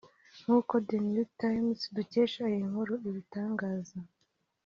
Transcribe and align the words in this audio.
nk’uko 0.41 0.73
The 0.87 0.97
New 1.11 1.27
Times 1.41 1.79
dukesha 1.95 2.41
iyi 2.51 2.61
nkuru 2.69 2.93
ibitangaza 3.09 3.97